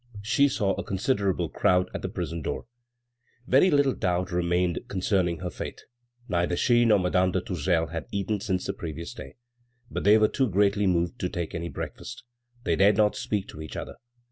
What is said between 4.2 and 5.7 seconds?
remained concerning her